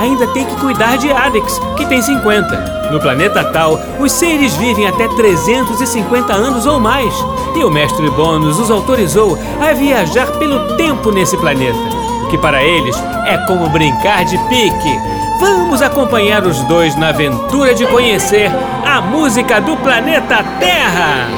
[0.00, 2.90] ainda tem que cuidar de Alex, que tem 50.
[2.90, 7.14] No planeta Tal, os seres vivem até 350 anos ou mais.
[7.54, 11.78] E o mestre Bônus os autorizou a viajar pelo tempo nesse planeta,
[12.24, 14.98] o que para eles é como brincar de pique.
[15.38, 18.50] Vamos acompanhar os dois na aventura de conhecer
[18.84, 21.28] a música do planeta Terra!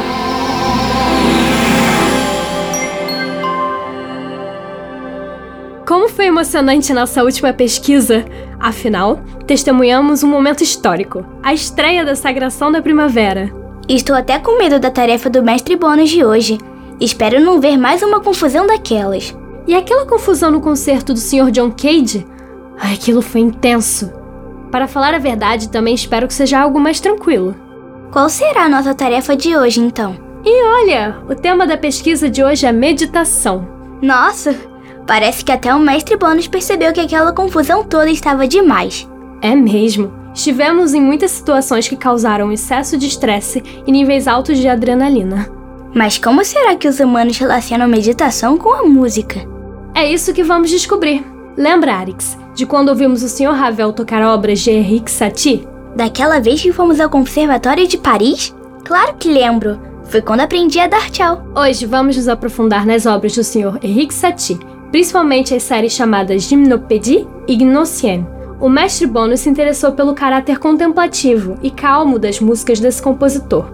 [5.87, 8.25] Como foi emocionante nossa última pesquisa!
[8.63, 13.53] Afinal, testemunhamos um momento histórico a estreia da Sagração da Primavera.
[13.89, 16.59] Estou até com medo da tarefa do mestre Bônus de hoje.
[17.01, 19.37] Espero não ver mais uma confusão daquelas.
[19.67, 21.51] E aquela confusão no concerto do Sr.
[21.51, 22.25] John Cage?
[22.79, 24.13] Ai, aquilo foi intenso.
[24.71, 27.57] Para falar a verdade, também espero que seja algo mais tranquilo.
[28.13, 30.17] Qual será a nossa tarefa de hoje, então?
[30.45, 33.67] E olha, o tema da pesquisa de hoje é meditação.
[34.01, 34.55] Nossa,
[35.07, 39.09] parece que até o mestre Bônus percebeu que aquela confusão toda estava demais.
[39.41, 40.13] É mesmo.
[40.35, 45.49] Estivemos em muitas situações que causaram excesso de estresse e níveis altos de adrenalina.
[45.95, 49.47] Mas como será que os humanos relacionam meditação com a música?
[49.95, 51.23] É isso que vamos descobrir.
[51.55, 53.53] Lembra, Arix, de quando ouvimos o Sr.
[53.53, 55.69] Ravel tocar obras de Henrique Satie?
[55.95, 58.55] Daquela vez que fomos ao Conservatório de Paris?
[58.85, 59.79] Claro que lembro.
[60.05, 61.47] Foi quando aprendi a dar tchau.
[61.55, 63.79] Hoje vamos nos aprofundar nas obras do Sr.
[63.83, 64.59] Henrique Satie,
[64.93, 68.27] principalmente as séries chamadas Gymnopédie e Gnossienne.
[68.61, 73.65] O mestre Bono se interessou pelo caráter contemplativo e calmo das músicas desse compositor.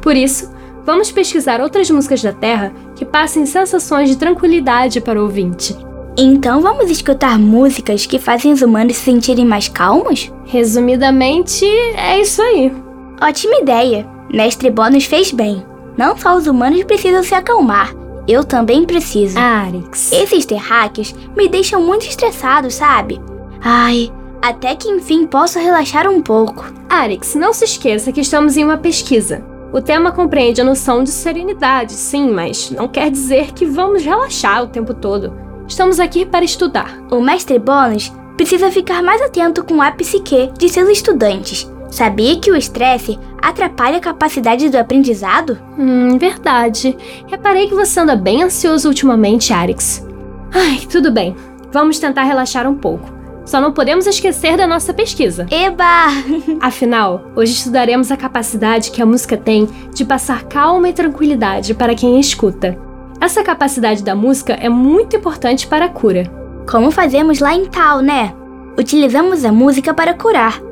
[0.00, 0.52] Por isso,
[0.84, 5.74] vamos pesquisar outras músicas da Terra que passem sensações de tranquilidade para o ouvinte.
[6.16, 10.30] Então vamos escutar músicas que fazem os humanos se sentirem mais calmos?
[10.44, 12.72] Resumidamente, é isso aí.
[13.20, 14.06] Ótima ideia!
[14.32, 15.64] Mestre Bônus fez bem.
[15.96, 17.92] Não só os humanos precisam se acalmar,
[18.28, 19.38] eu também preciso.
[19.38, 20.12] Arix.
[20.12, 23.20] Esses terráqueos me deixam muito estressado, sabe?
[23.60, 24.12] Ai,
[24.42, 26.64] até que enfim posso relaxar um pouco.
[26.88, 29.42] Arix, não se esqueça que estamos em uma pesquisa.
[29.72, 34.62] O tema compreende a noção de serenidade, sim, mas não quer dizer que vamos relaxar
[34.62, 35.32] o tempo todo.
[35.66, 37.02] Estamos aqui para estudar.
[37.10, 41.70] O mestre Bônus precisa ficar mais atento com a psique de seus estudantes.
[41.90, 45.58] Sabia que o estresse atrapalha a capacidade do aprendizado?
[45.78, 46.96] Hum, verdade.
[47.26, 50.06] Reparei que você anda bem ansioso ultimamente, Arix.
[50.52, 51.34] Ai, tudo bem.
[51.72, 53.18] Vamos tentar relaxar um pouco.
[53.44, 55.46] Só não podemos esquecer da nossa pesquisa.
[55.50, 56.08] Eba!
[56.60, 61.94] Afinal, hoje estudaremos a capacidade que a música tem de passar calma e tranquilidade para
[61.94, 62.76] quem escuta.
[63.20, 66.30] Essa capacidade da música é muito importante para a cura.
[66.70, 68.34] Como fazemos lá em Tal, né?
[68.78, 70.67] Utilizamos a música para curar.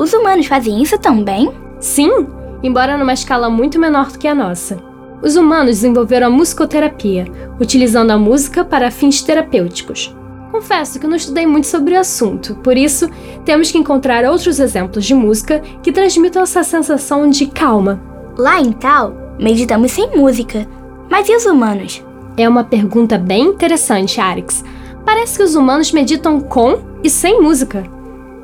[0.00, 1.52] Os humanos fazem isso também?
[1.78, 2.26] Sim,
[2.62, 4.78] embora numa escala muito menor do que a nossa.
[5.22, 7.26] Os humanos desenvolveram a musicoterapia,
[7.60, 10.16] utilizando a música para fins terapêuticos.
[10.50, 13.10] Confesso que não estudei muito sobre o assunto, por isso
[13.44, 18.00] temos que encontrar outros exemplos de música que transmitam essa sensação de calma.
[18.38, 20.66] Lá em Tal, meditamos sem música.
[21.10, 22.02] Mas e os humanos?
[22.38, 24.64] É uma pergunta bem interessante, Arix.
[25.04, 27.84] Parece que os humanos meditam com e sem música.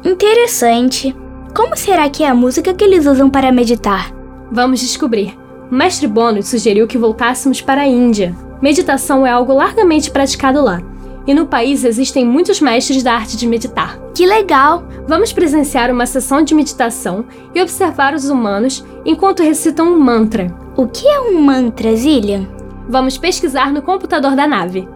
[0.05, 1.17] Interessante.
[1.57, 4.13] Como será que é a música que eles usam para meditar?
[4.53, 5.35] Vamos descobrir.
[5.73, 8.37] O mestre Bônus sugeriu que voltássemos para a Índia.
[8.61, 10.83] Meditação é algo largamente praticado lá.
[11.27, 13.99] E no país existem muitos mestres da arte de meditar.
[14.15, 14.87] Que legal!
[15.09, 17.25] Vamos presenciar uma sessão de meditação
[17.55, 20.55] e observar os humanos enquanto recitam um mantra.
[20.77, 22.47] O que é um mantra, Zillian?
[22.87, 24.87] Vamos pesquisar no computador da nave.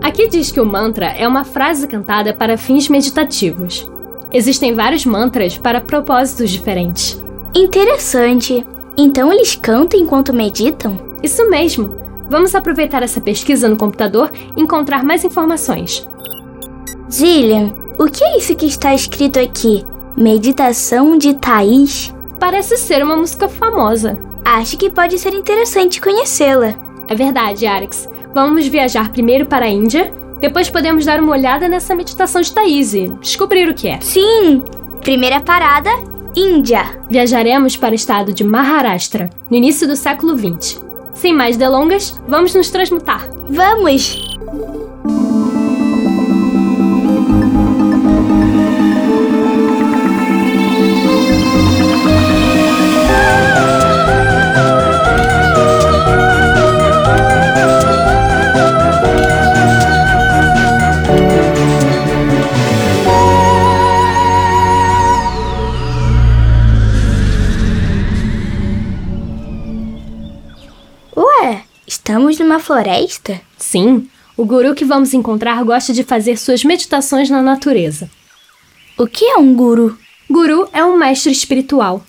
[0.00, 3.92] Aqui diz que o mantra é uma frase cantada para fins meditativos.
[4.34, 7.22] Existem vários mantras para propósitos diferentes.
[7.54, 8.66] Interessante.
[8.96, 10.98] Então eles cantam enquanto meditam?
[11.22, 11.96] Isso mesmo.
[12.28, 16.08] Vamos aproveitar essa pesquisa no computador e encontrar mais informações.
[17.08, 19.84] Zillian, o que é isso que está escrito aqui?
[20.16, 22.12] Meditação de Thaís?
[22.40, 24.18] Parece ser uma música famosa.
[24.44, 26.74] Acho que pode ser interessante conhecê-la.
[27.06, 28.08] É verdade, Arix.
[28.34, 30.12] Vamos viajar primeiro para a Índia,
[30.44, 33.98] depois podemos dar uma olhada nessa meditação de Thaís e descobrir o que é.
[34.02, 34.62] Sim!
[35.00, 35.88] Primeira parada,
[36.36, 37.00] Índia.
[37.08, 40.84] Viajaremos para o estado de Maharashtra, no início do século XX.
[41.14, 43.26] Sem mais delongas, vamos nos transmutar.
[43.48, 44.33] Vamos!
[72.64, 73.40] Floresta?
[73.58, 78.10] Sim, o guru que vamos encontrar gosta de fazer suas meditações na natureza.
[78.98, 79.96] O que é um guru?
[80.28, 82.02] Guru é um mestre espiritual.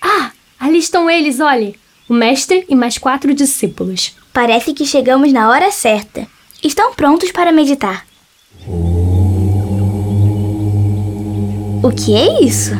[0.00, 0.30] Ah,
[0.60, 1.74] ali estão eles, olhe!
[2.08, 4.14] O mestre e mais quatro discípulos.
[4.32, 6.26] Parece que chegamos na hora certa.
[6.62, 8.06] Estão prontos para meditar.
[11.82, 12.72] O que é isso?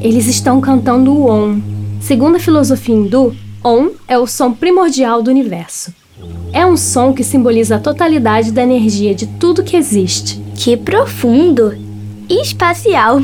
[0.00, 1.60] Eles estão cantando o Om.
[2.00, 5.92] Segundo a filosofia hindu, Om é o som primordial do universo.
[6.52, 10.40] É um som que simboliza a totalidade da energia de tudo que existe.
[10.54, 11.76] Que profundo!
[12.28, 13.20] E espacial!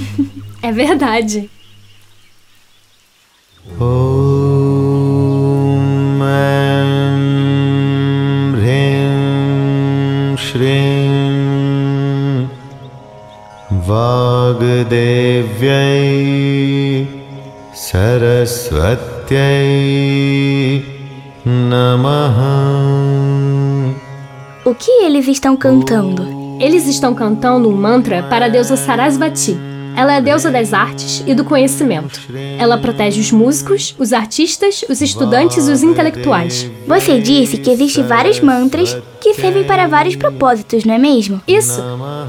[0.62, 1.50] É verdade!
[3.80, 4.32] Om
[13.86, 15.12] Vagdevyai
[21.46, 22.38] नमः
[24.64, 26.56] O que eles estão cantando?
[26.60, 29.58] Eles estão cantando um mantra para a deusa Sarasvati.
[29.96, 32.20] Ela é a deusa das artes e do conhecimento.
[32.58, 36.70] Ela protege os músicos, os artistas, os estudantes e os intelectuais.
[36.86, 41.42] Você disse que existem vários mantras que servem para vários propósitos, não é mesmo?
[41.46, 41.82] Isso!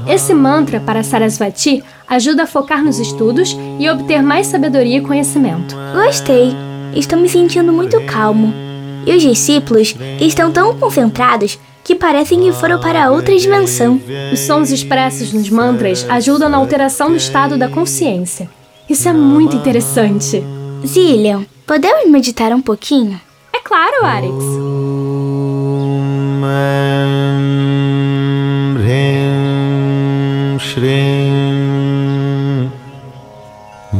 [0.08, 5.76] Esse mantra para Sarasvati ajuda a focar nos estudos e obter mais sabedoria e conhecimento.
[5.94, 6.52] Gostei.
[6.94, 8.73] Estou me sentindo muito calmo
[9.06, 14.00] e os discípulos estão tão concentrados que parecem que foram para outra dimensão.
[14.32, 18.48] Os sons expressos nos mantras ajudam na alteração do estado da consciência.
[18.88, 20.42] Isso é muito interessante.
[20.86, 23.20] Zillion, podemos meditar um pouquinho?
[23.52, 24.44] É claro, Arix.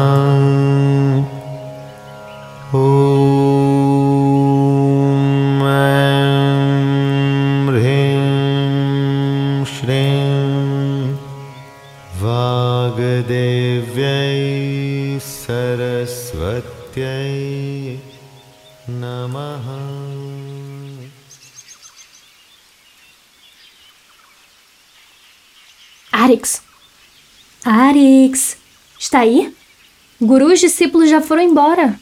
[30.20, 31.98] O guru e os discípulos já foram embora.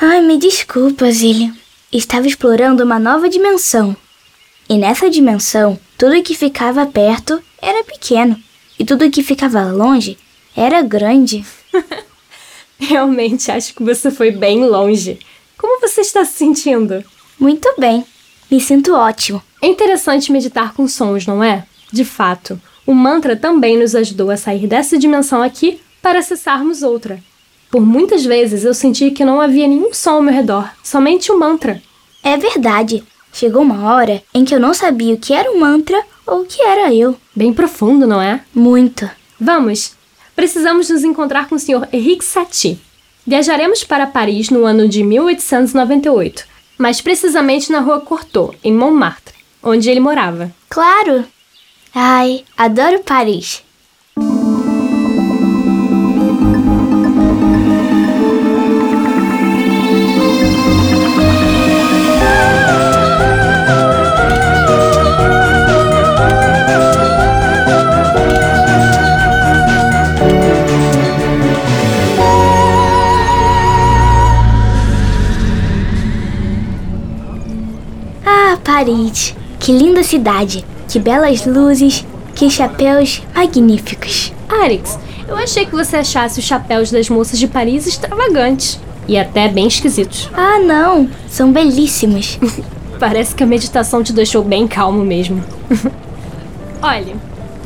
[0.00, 1.52] Ai, me desculpa, Zillion.
[1.92, 3.96] Estava explorando uma nova dimensão.
[4.68, 8.36] E nessa dimensão, tudo que ficava perto era pequeno.
[8.78, 10.18] E tudo que ficava longe
[10.56, 11.44] era grande.
[12.78, 15.18] Realmente acho que você foi bem longe.
[15.56, 17.04] Como você está se sentindo?
[17.38, 18.04] Muito bem.
[18.50, 19.42] Me sinto ótimo.
[19.62, 21.66] É interessante meditar com sons, não é?
[21.92, 27.18] De fato, o mantra também nos ajudou a sair dessa dimensão aqui para acessarmos outra.
[27.70, 31.38] Por muitas vezes eu senti que não havia nenhum som ao meu redor, somente o
[31.38, 31.82] mantra.
[32.22, 33.02] É verdade.
[33.32, 36.44] Chegou uma hora em que eu não sabia o que era um mantra ou o
[36.44, 37.16] que era eu.
[37.34, 38.42] Bem profundo, não é?
[38.54, 39.10] Muito.
[39.40, 39.94] Vamos!
[40.36, 41.88] Precisamos nos encontrar com o Sr.
[41.90, 42.78] Henrique Satie.
[43.26, 46.44] Viajaremos para Paris no ano de 1898,
[46.76, 50.52] mais precisamente na rua Cortot, em Montmartre, onde ele morava.
[50.68, 51.24] Claro.
[51.94, 53.63] Ai, adoro Paris.
[78.74, 79.36] Paris.
[79.60, 80.64] Que linda cidade.
[80.88, 82.04] Que belas luzes.
[82.34, 84.32] Que chapéus magníficos.
[84.48, 89.46] Arix, eu achei que você achasse os chapéus das moças de Paris extravagantes e até
[89.46, 90.28] bem esquisitos.
[90.34, 91.08] Ah, não.
[91.28, 92.36] São belíssimos.
[92.98, 95.40] Parece que a meditação te deixou bem calmo mesmo.
[96.82, 97.14] Olha,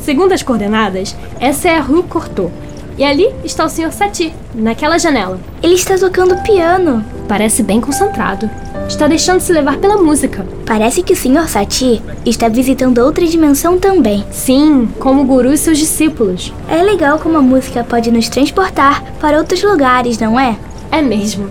[0.02, 2.52] segundo as coordenadas, essa é a Rue Cortot.
[2.98, 3.92] E ali está o Sr.
[3.92, 5.40] Satie, naquela janela.
[5.62, 7.02] Ele está tocando piano.
[7.28, 8.50] Parece bem concentrado.
[8.88, 10.46] Está deixando-se levar pela música.
[10.64, 11.46] Parece que o Sr.
[11.46, 14.24] Satie está visitando outra dimensão também.
[14.30, 16.54] Sim, como o guru e seus discípulos.
[16.70, 20.56] É legal como a música pode nos transportar para outros lugares, não é?
[20.90, 21.50] É mesmo.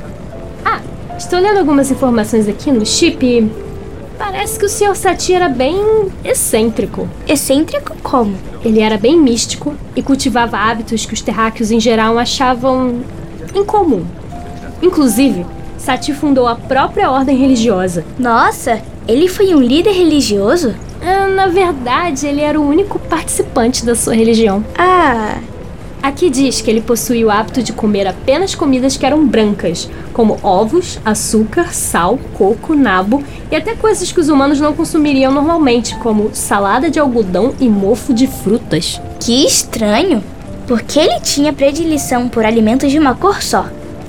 [0.66, 0.82] Ah,
[1.16, 3.52] estou lendo algumas informações aqui no chip.
[4.18, 4.96] Parece que o Sr.
[4.96, 5.80] Sati era bem
[6.26, 7.08] excêntrico.
[7.28, 8.36] Excêntrico como?
[8.66, 13.02] Ele era bem místico e cultivava hábitos que os terráqueos em geral achavam
[13.54, 14.04] incomum.
[14.82, 15.46] Inclusive,
[15.78, 18.04] Sati fundou a própria ordem religiosa.
[18.20, 20.74] Nossa, ele foi um líder religioso?
[21.02, 24.64] Ah, Na verdade, ele era o único participante da sua religião.
[24.78, 25.38] Ah,
[26.02, 30.38] Aqui diz que ele possuía o hábito de comer apenas comidas que eram brancas, como
[30.42, 36.30] ovos, açúcar, sal, coco, nabo e até coisas que os humanos não consumiriam normalmente, como
[36.34, 39.02] salada de algodão e mofo de frutas.
[39.20, 40.24] que estranho.
[40.68, 43.66] Porque ele tinha predileção por alimentos de uma cor só.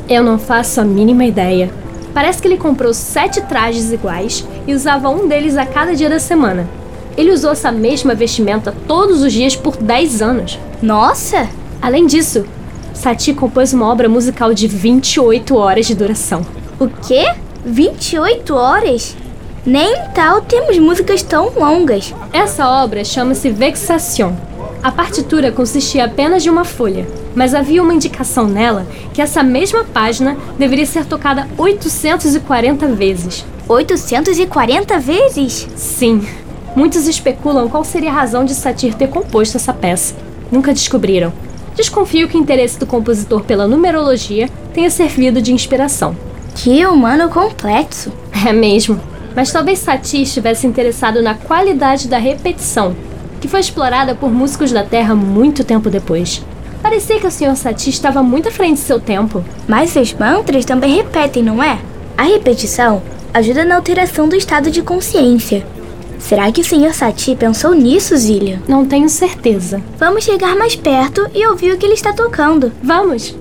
[0.09, 1.71] Eu não faço a mínima ideia.
[2.15, 6.19] Parece que ele comprou sete trajes iguais e usava um deles a cada dia da
[6.19, 6.69] semana.
[7.17, 10.59] Ele usou essa mesma vestimenta todos os dias por 10 anos.
[10.81, 11.49] Nossa,
[11.81, 12.45] Além disso,
[12.93, 16.45] Satie compôs uma obra musical de 28 horas de duração.
[16.81, 17.33] o quê?
[17.65, 19.17] 28 horas?
[19.65, 22.13] Nem em tal temos músicas tão longas.
[22.33, 24.33] Essa obra chama-se Vexation.
[24.89, 29.85] A partitura consistia apenas de uma folha, mas havia uma indicação nela que essa mesma
[29.85, 33.45] página deveria ser tocada 840 vezes.
[33.69, 35.69] 840 vezes?
[35.77, 36.27] Sim,
[36.75, 40.15] muitos especulam qual seria a razão de Satir ter composto essa peça.
[40.51, 41.35] Nunca descobriram.
[41.77, 46.17] Desconfio que o interesse do compositor pela numerologia tenha servido de inspiração.
[46.55, 48.11] Que humano complexo.
[48.47, 48.99] É mesmo.
[49.37, 52.97] Mas talvez Satie estivesse interessado na qualidade da repetição,
[53.41, 56.43] que foi explorada por músicos da Terra muito tempo depois.
[56.83, 57.57] Parecia que o Sr.
[57.57, 59.45] Satie estava muito à frente de seu tempo.
[59.67, 61.79] Mas seus mantras também repetem, não é?
[62.17, 63.03] A repetição
[63.33, 65.67] ajuda na alteração do estado de consciência.
[66.19, 66.93] Será que o Sr.
[66.95, 68.61] Satie pensou nisso, Zilia?
[68.67, 69.81] Não tenho certeza.
[69.99, 72.73] Vamos chegar mais perto e ouvir o que ele está tocando.
[72.83, 73.35] Vamos!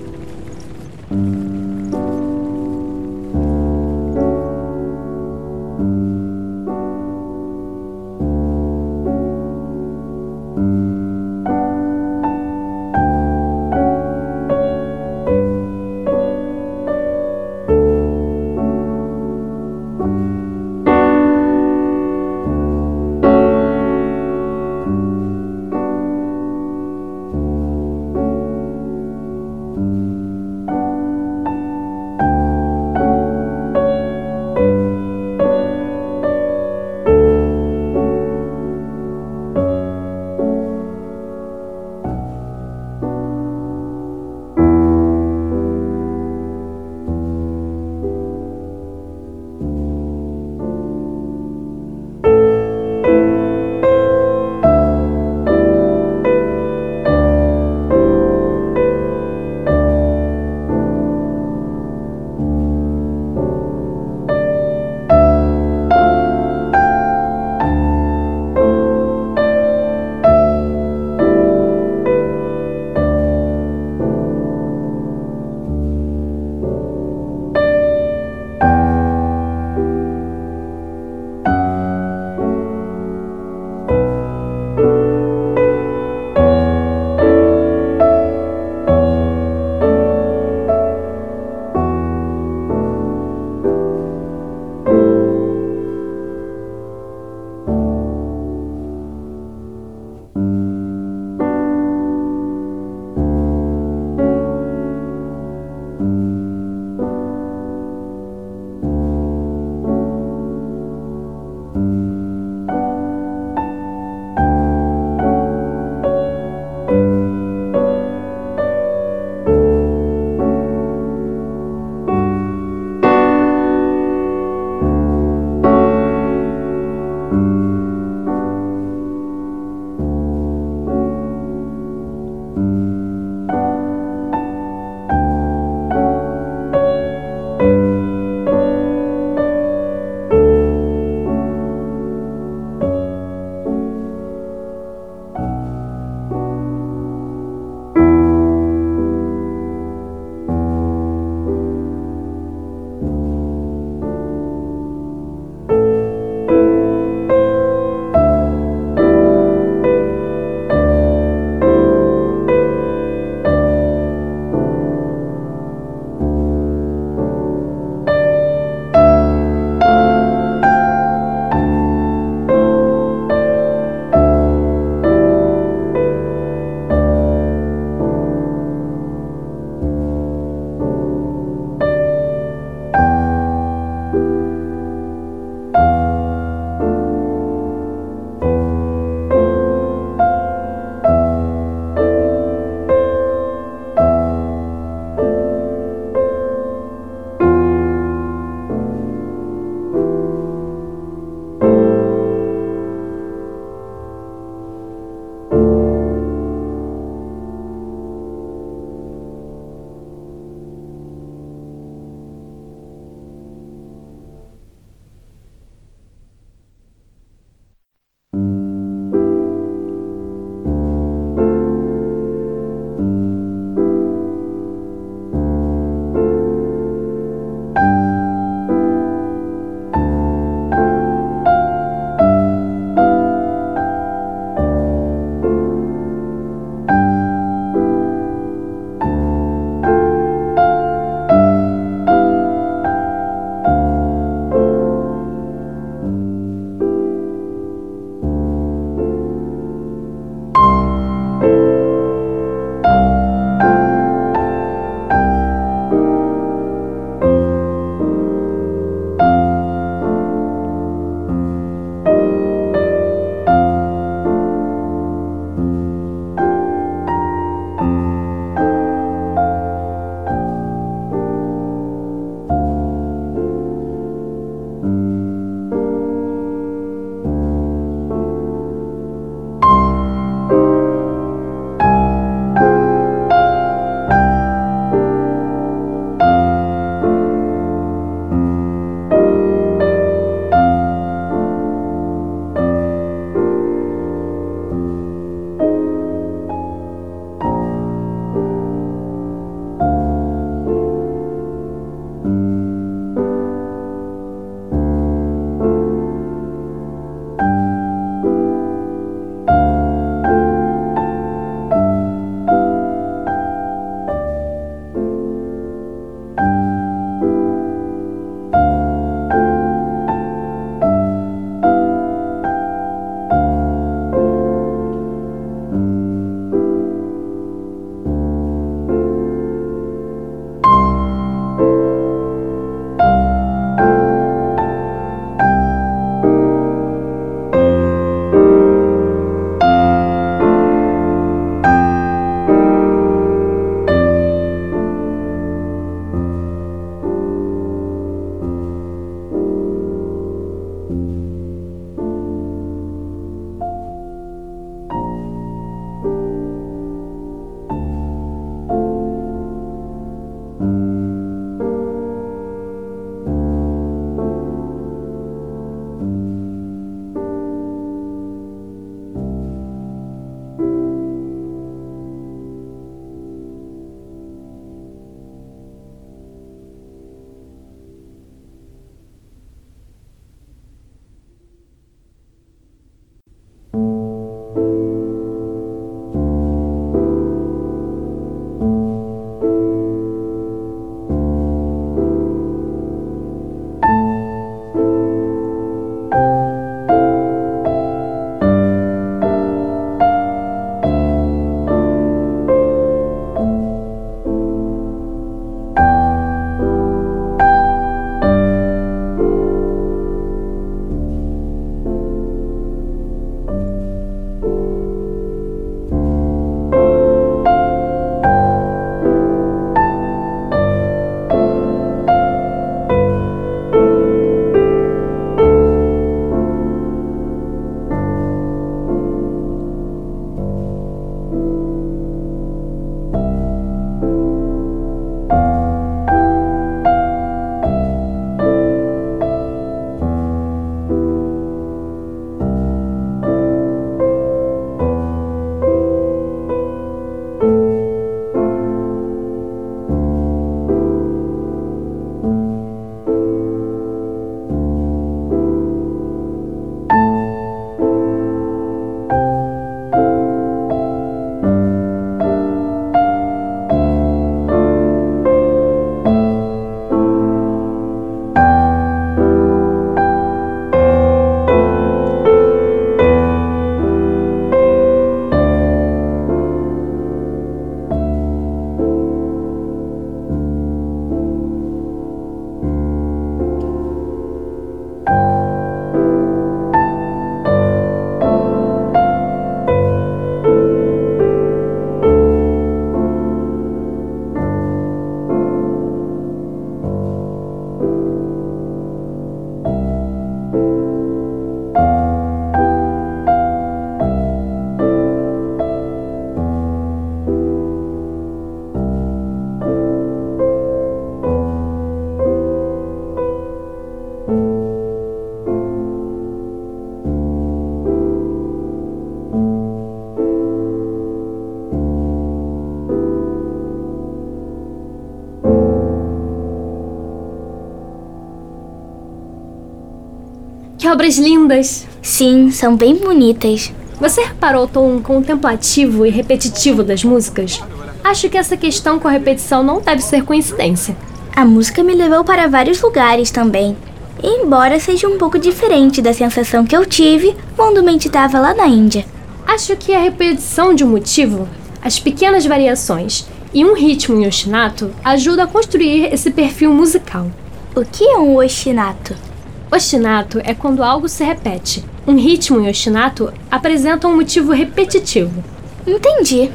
[531.16, 531.86] Lindas!
[532.02, 533.72] Sim, são bem bonitas.
[534.00, 537.60] Você reparou o tom contemplativo e repetitivo das músicas?
[538.04, 540.96] Acho que essa questão com a repetição não deve ser coincidência.
[541.34, 543.76] A música me levou para vários lugares também.
[544.22, 549.04] Embora seja um pouco diferente da sensação que eu tive quando meditava lá na Índia.
[549.46, 551.48] Acho que a repetição de um motivo,
[551.82, 557.30] as pequenas variações e um ritmo em ostinato ajuda a construir esse perfil musical.
[557.74, 559.27] O que é um ostinato?
[559.70, 561.84] Ostinato é quando algo se repete.
[562.06, 565.44] Um ritmo em ostinato apresenta um motivo repetitivo.
[565.86, 566.50] Entendi.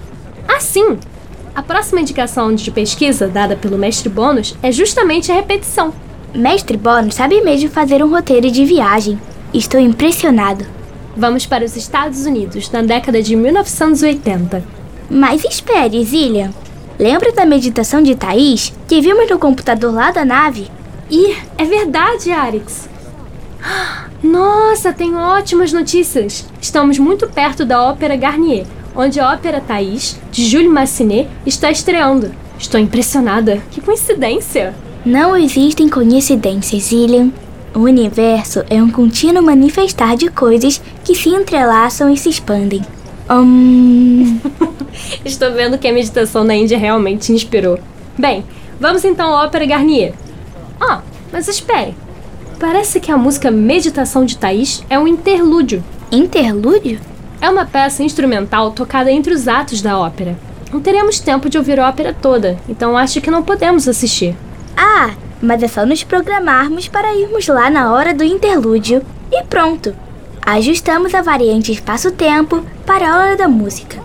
[0.48, 0.98] Assim,
[1.56, 5.94] a próxima indicação de pesquisa dada pelo mestre Bônus é justamente a repetição.
[6.34, 9.20] Mestre Bônus sabe mesmo fazer um roteiro de viagem.
[9.54, 10.66] Estou impressionado.
[11.16, 14.64] Vamos para os Estados Unidos na década de 1980.
[15.08, 16.52] Mas espere, Zillian.
[16.98, 20.72] Lembra da meditação de Thaís que vimos no computador lá da nave?
[21.12, 22.90] Ih, é verdade, Arix.
[24.22, 26.48] Nossa, tenho ótimas notícias.
[26.62, 32.32] Estamos muito perto da Ópera Garnier, onde a Ópera Thaís, de Jules Massenet, está estreando.
[32.58, 33.62] Estou impressionada.
[33.72, 34.74] Que coincidência!
[35.06, 37.32] Não existem coincidências, Zillian.
[37.76, 42.82] O universo é um contínuo manifestar de coisas que se entrelaçam e se expandem.
[43.30, 44.40] Hum...
[45.26, 47.80] Estou vendo que a meditação na Índia realmente te inspirou.
[48.18, 48.46] Bem,
[48.80, 50.14] vamos então à Ópera Garnier.
[50.80, 51.96] Ah, mas espere.
[52.64, 55.84] Parece que a música Meditação de Thaís é um interlúdio.
[56.10, 56.98] Interlúdio?
[57.42, 60.40] É uma peça instrumental tocada entre os atos da ópera.
[60.72, 64.34] Não teremos tempo de ouvir a ópera toda, então acho que não podemos assistir.
[64.78, 69.94] Ah, mas é só nos programarmos para irmos lá na hora do interlúdio e pronto.
[70.42, 74.00] Ajustamos a variante espaço-tempo para a hora da música.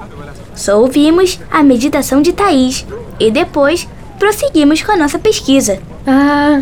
[0.56, 2.84] Só ouvimos a meditação de Thaís
[3.20, 3.86] e depois
[4.18, 5.78] prosseguimos com a nossa pesquisa.
[6.04, 6.60] Ah,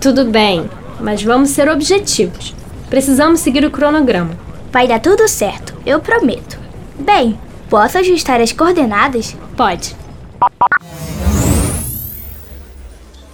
[0.00, 0.66] tudo bem,
[1.00, 2.54] mas vamos ser objetivos.
[2.88, 4.38] Precisamos seguir o cronograma.
[4.72, 6.58] Vai dar tudo certo, eu prometo.
[6.98, 9.36] Bem, posso ajustar as coordenadas?
[9.56, 9.96] Pode.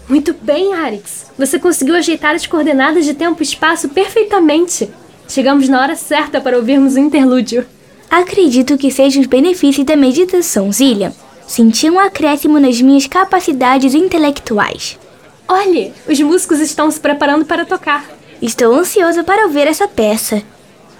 [0.08, 1.26] Muito bem, Arix.
[1.38, 4.90] Você conseguiu ajeitar as coordenadas de tempo e espaço perfeitamente.
[5.28, 7.66] Chegamos na hora certa para ouvirmos o interlúdio.
[8.10, 11.12] Acredito que sejam os benefícios da meditação, Zillian.
[11.46, 14.98] Senti um acréscimo nas minhas capacidades intelectuais.
[15.46, 18.04] Olhe, os músicos estão se preparando para tocar.
[18.40, 20.42] Estou ansioso para ouvir essa peça.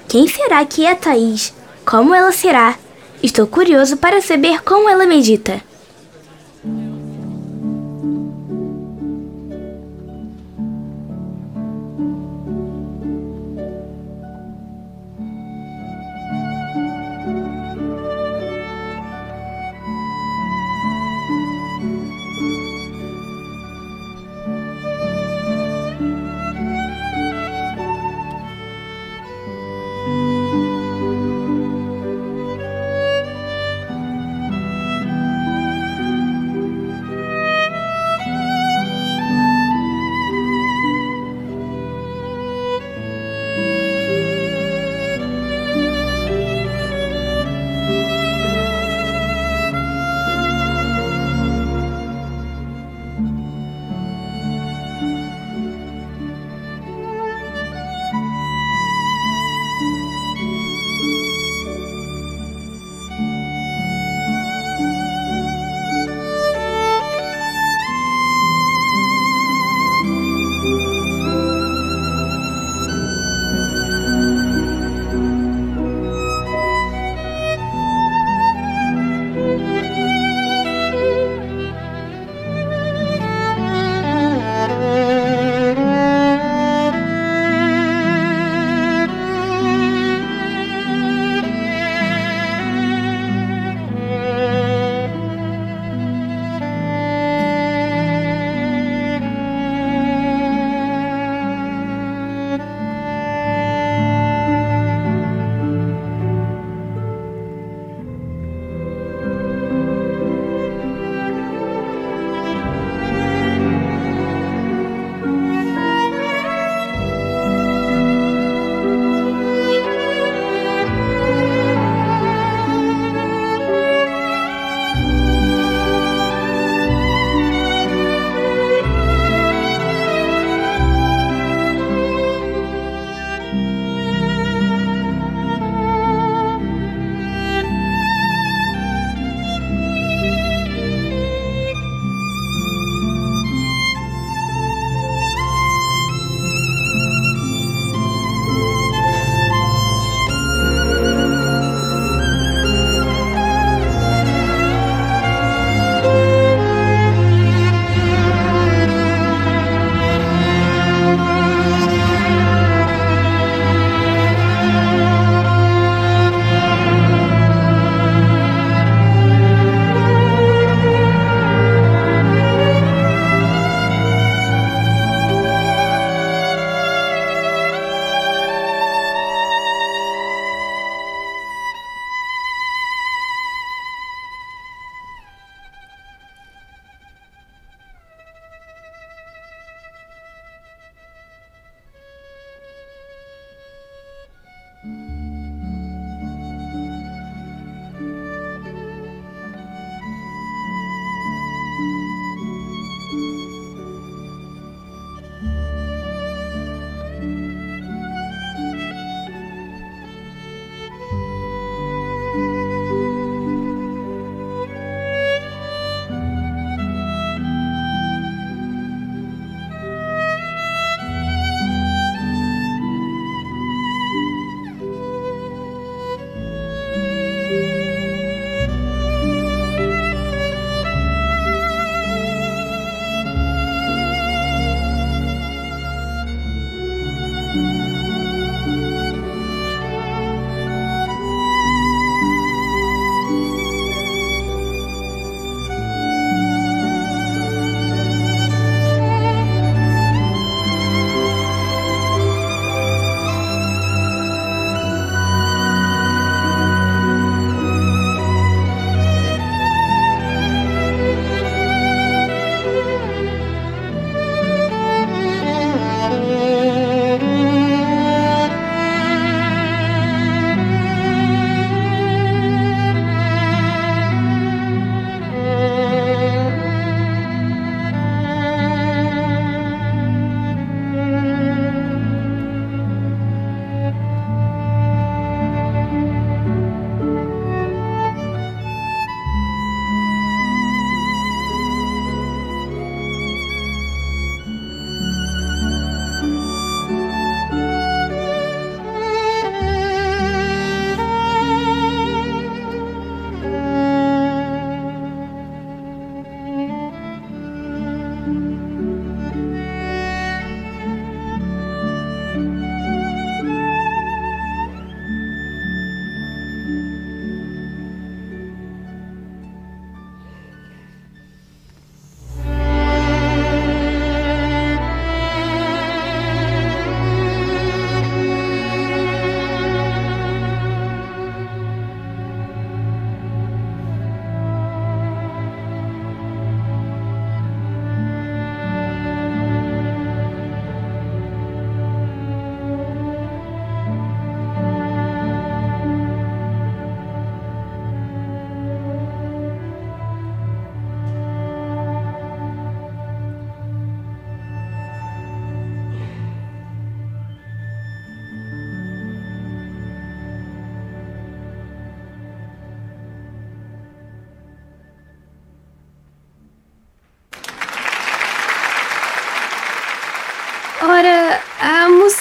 [0.07, 1.55] Quem será que é a Thaís?
[1.85, 2.77] Como ela será?
[3.23, 5.63] Estou curioso para saber como ela medita.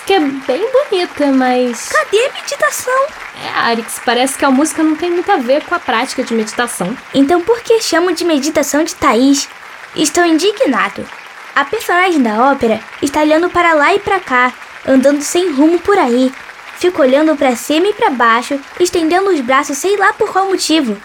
[0.03, 1.89] Música é bem bonita, mas.
[1.89, 3.07] Cadê a meditação?
[3.41, 6.33] É, Arix, parece que a música não tem muito a ver com a prática de
[6.33, 6.95] meditação.
[7.13, 9.47] Então por que chamam de meditação de Thaís?
[9.95, 11.07] Estou indignado.
[11.55, 14.51] A personagem da ópera está olhando para lá e para cá,
[14.85, 16.33] andando sem rumo por aí.
[16.77, 20.97] Fica olhando para cima e para baixo, estendendo os braços sei lá por qual motivo.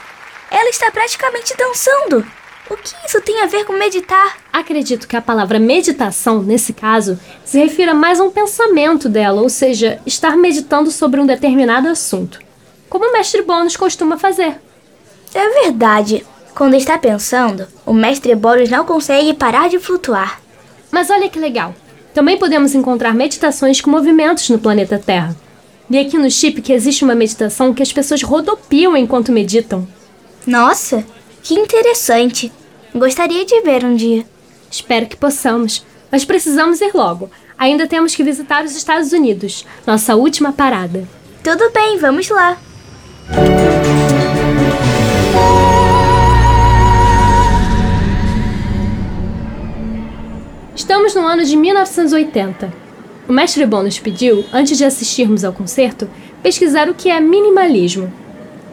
[0.51, 2.27] Ela está praticamente dançando.
[2.71, 4.37] O que isso tem a ver com meditar?
[4.53, 9.49] Acredito que a palavra meditação, nesse caso, se refira mais a um pensamento dela, ou
[9.49, 12.39] seja, estar meditando sobre um determinado assunto,
[12.91, 14.61] como o mestre Bônus costuma fazer.
[15.35, 16.27] É verdade.
[16.55, 20.41] Quando está pensando, o mestre Boros não consegue parar de flutuar.
[20.91, 21.75] Mas olha que legal!
[22.13, 25.37] Também podemos encontrar meditações com movimentos no planeta Terra.
[25.89, 29.87] Vi aqui no chip que existe uma meditação que as pessoas rodopiam enquanto meditam.
[30.47, 31.07] Nossa,
[31.43, 32.53] que interessante.
[32.95, 34.25] Gostaria de ver um dia.
[34.71, 37.31] Espero que possamos, mas precisamos ir logo.
[37.57, 41.07] Ainda temos que visitar os Estados Unidos, nossa última parada.
[41.43, 42.59] Tudo bem, vamos lá.
[50.75, 52.73] Estamos no ano de 1980.
[53.29, 56.09] O mestre Bon nos pediu, antes de assistirmos ao concerto,
[56.43, 58.11] pesquisar o que é minimalismo.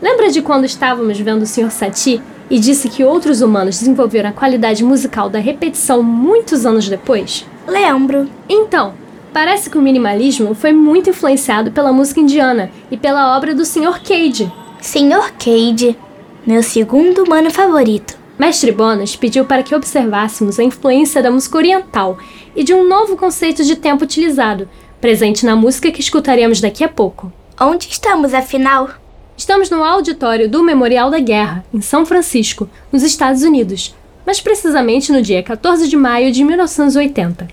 [0.01, 1.71] Lembra de quando estávamos vendo o Sr.
[1.71, 7.45] Satie e disse que outros humanos desenvolveram a qualidade musical da repetição muitos anos depois?
[7.67, 8.29] Lembro.
[8.47, 8.93] Então,
[9.33, 14.01] parece que o minimalismo foi muito influenciado pela música indiana e pela obra do Sr.
[14.01, 14.51] Cage.
[14.81, 15.97] Senhor Cade,
[16.45, 18.17] meu segundo humano favorito.
[18.37, 22.17] Mestre Bonas pediu para que observássemos a influência da música oriental
[22.55, 24.67] e de um novo conceito de tempo utilizado,
[24.99, 27.31] presente na música que escutaremos daqui a pouco.
[27.59, 28.89] Onde estamos, afinal?
[29.37, 33.93] Estamos no auditório do Memorial da Guerra, em São Francisco, nos Estados Unidos,
[34.25, 37.45] mais precisamente no dia 14 de maio de 1980.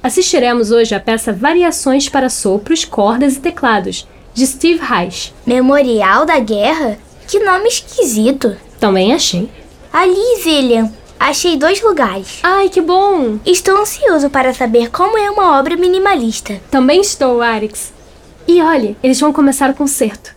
[0.00, 5.34] Assistiremos hoje à peça Variações para Sopros, Cordas e Teclados, de Steve Reich.
[5.44, 6.98] Memorial da Guerra?
[7.26, 8.56] Que nome esquisito.
[8.78, 9.50] Também achei.
[9.92, 12.38] Ali, Zillian, achei dois lugares.
[12.44, 13.40] Ai, que bom!
[13.44, 16.60] Estou ansioso para saber como é uma obra minimalista.
[16.70, 17.92] Também estou, Arix.
[18.46, 20.34] E olhe, eles vão começar o concerto.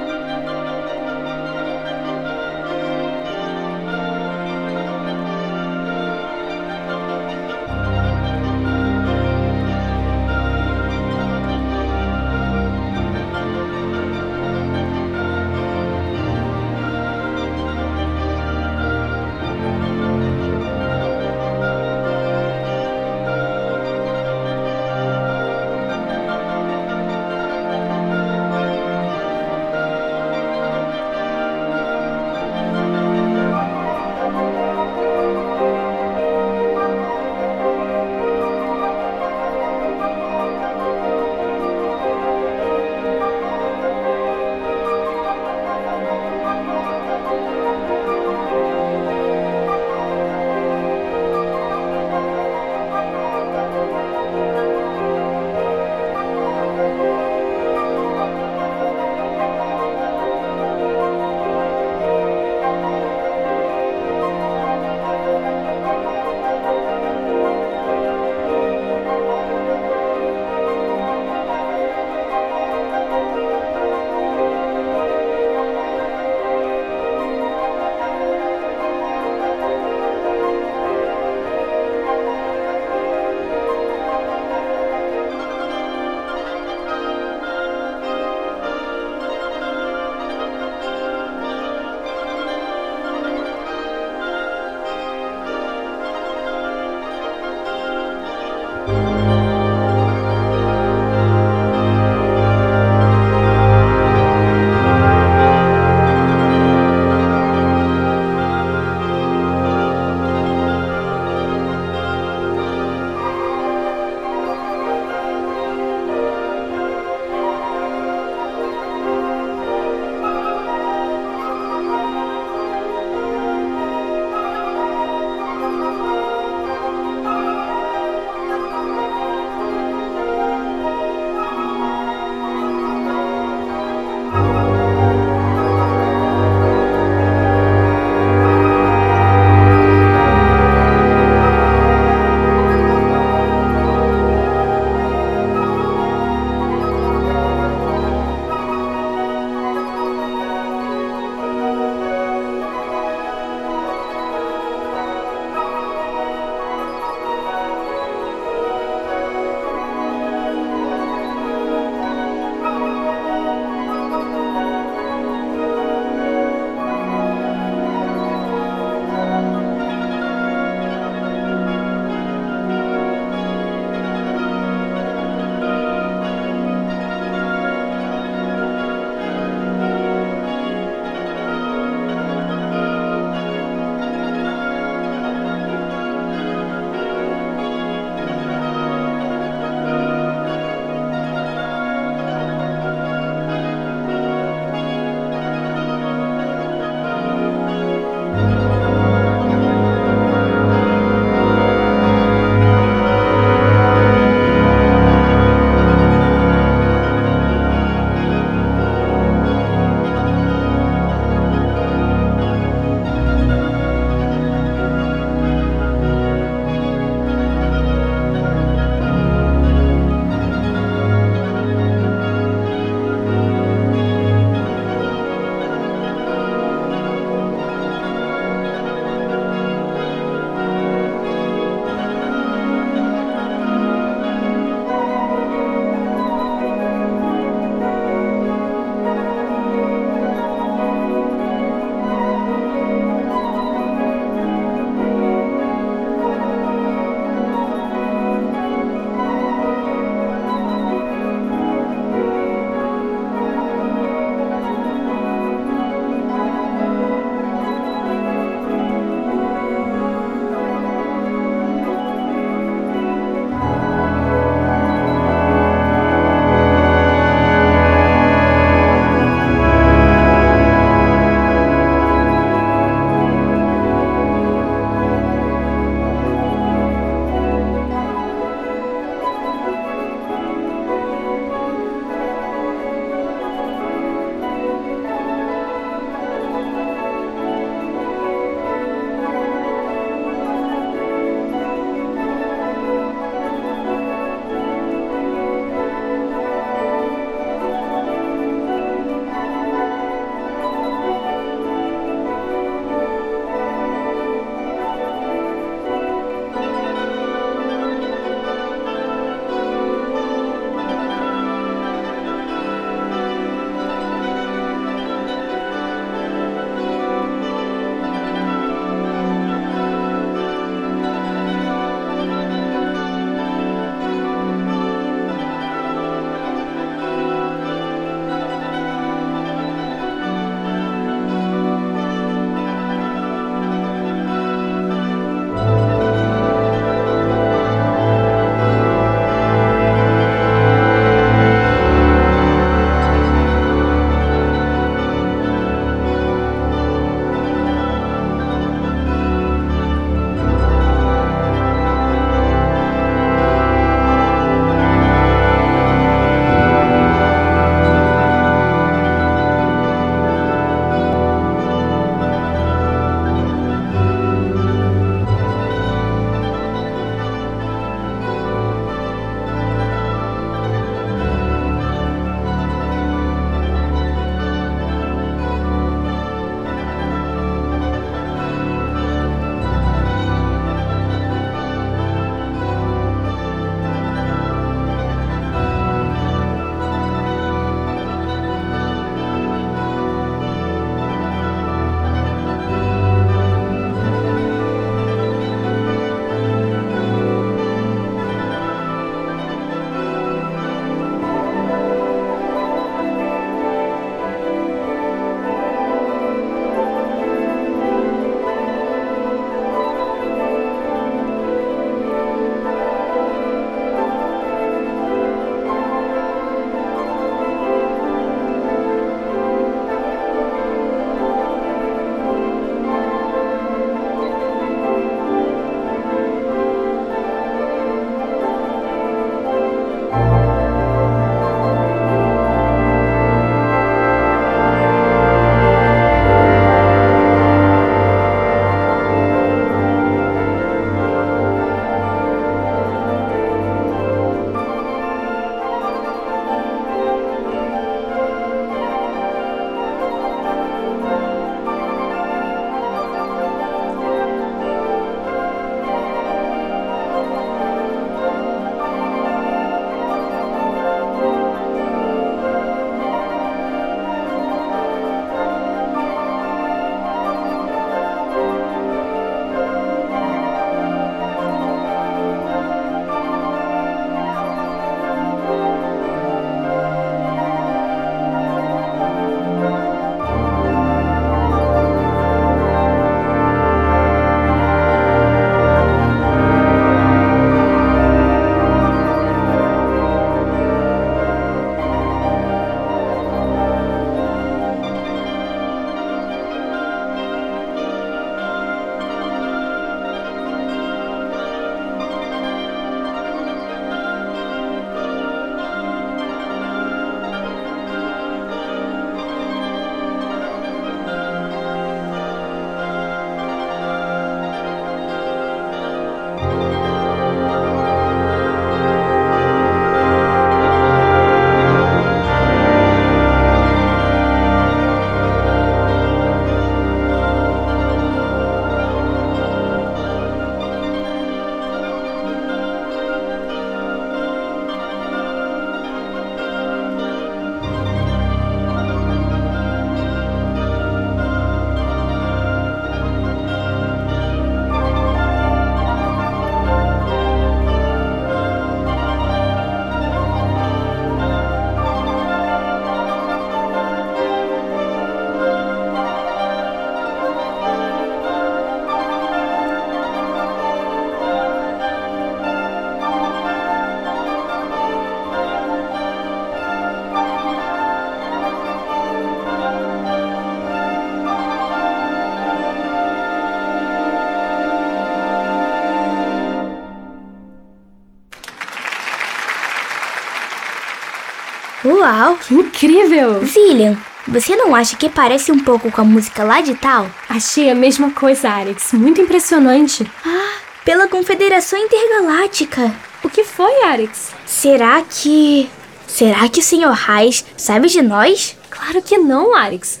[581.86, 582.36] Uau!
[582.36, 583.46] Que incrível!
[583.46, 587.08] Zillian, você não acha que parece um pouco com a música lá de tal?
[587.28, 588.92] Achei a mesma coisa, Alex.
[588.92, 590.04] Muito impressionante.
[590.24, 592.92] Ah, pela Confederação Intergaláctica.
[593.22, 594.32] O que foi, Alex?
[594.44, 595.70] Será que.
[596.08, 596.90] Será que o Sr.
[596.90, 598.56] Reis sabe de nós?
[598.68, 600.00] Claro que não, Alex.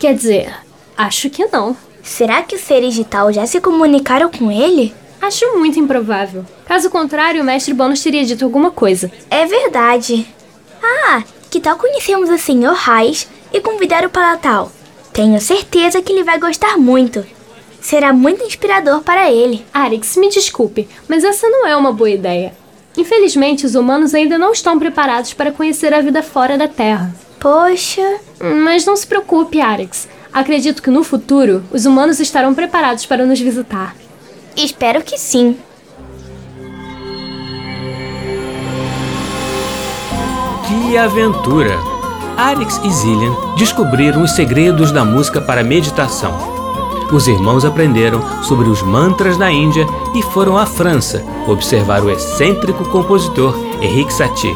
[0.00, 0.52] Quer dizer,
[0.96, 1.76] acho que não.
[2.02, 4.92] Será que os seres de tal já se comunicaram com ele?
[5.20, 6.44] Acho muito improvável.
[6.66, 9.08] Caso contrário, o mestre Bônus teria dito alguma coisa.
[9.30, 10.26] É verdade.
[10.82, 12.74] Ah, que tal conhecermos o Sr.
[12.74, 14.72] Reis e convidar-o para tal?
[15.12, 17.24] Tenho certeza que ele vai gostar muito.
[17.80, 19.64] Será muito inspirador para ele.
[19.72, 22.54] Alex, me desculpe, mas essa não é uma boa ideia.
[22.96, 27.14] Infelizmente, os humanos ainda não estão preparados para conhecer a vida fora da Terra.
[27.38, 28.20] Poxa.
[28.64, 30.08] Mas não se preocupe, Alex.
[30.32, 33.96] Acredito que no futuro os humanos estarão preparados para nos visitar.
[34.56, 35.56] Espero que sim.
[40.92, 41.80] Que aventura!
[42.36, 46.36] Alex e Zillian descobriram os segredos da música para meditação.
[47.10, 52.84] Os irmãos aprenderam sobre os mantras da Índia e foram à França observar o excêntrico
[52.90, 54.54] compositor Henrique Satie.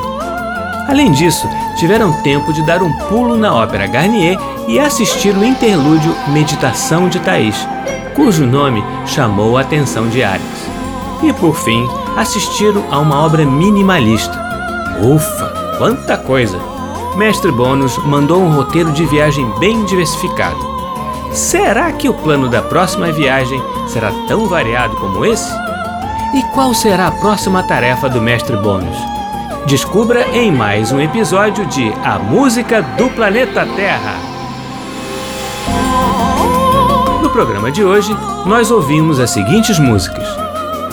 [0.87, 6.15] Além disso, tiveram tempo de dar um pulo na ópera Garnier e assistir o interlúdio
[6.29, 7.67] Meditação de Thaís,
[8.15, 10.45] cujo nome chamou a atenção de Alex.
[11.23, 14.45] E por fim, assistiram a uma obra minimalista.
[15.01, 16.59] Ufa, quanta coisa!
[17.17, 20.59] Mestre Bônus mandou um roteiro de viagem bem diversificado.
[21.33, 25.51] Será que o plano da próxima viagem será tão variado como esse?
[26.35, 28.97] E qual será a próxima tarefa do Mestre Bônus?
[29.67, 34.15] Descubra em mais um episódio de A Música do Planeta Terra.
[37.23, 40.27] No programa de hoje, nós ouvimos as seguintes músicas: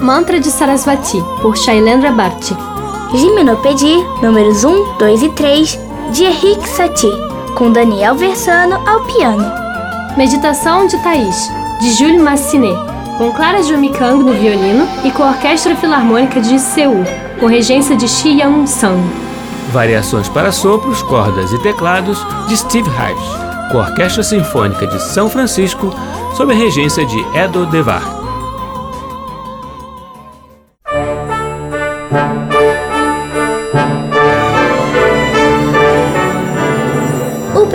[0.01, 2.72] Mantra de Sarasvati, por Shailendra Bharti.
[3.15, 5.79] Gimnopedi, números 1, 2 e 3,
[6.11, 7.11] de Henrique Satie,
[7.55, 9.45] com Daniel Versano ao piano.
[10.17, 11.47] Meditação de Thaís,
[11.79, 12.75] de Jules Massenet,
[13.19, 17.03] com Clara Jumikang no violino e com a Orquestra Filarmônica de Seul,
[17.39, 18.99] com regência de Shi Young Sang.
[19.71, 25.29] Variações para sopros, cordas e teclados de Steve Reich, com a Orquestra Sinfônica de São
[25.29, 25.93] Francisco,
[26.35, 28.22] sob a regência de Edo Devar.